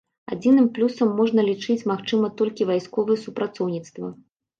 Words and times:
Адзіным 0.35 0.69
плюсам 0.77 1.11
можна 1.19 1.43
лічыць, 1.49 1.87
магчыма, 1.91 2.31
толькі 2.41 2.67
вайсковае 2.71 3.17
супрацоўніцтва. 3.25 4.07